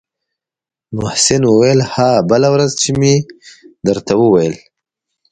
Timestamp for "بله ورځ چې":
2.29-2.89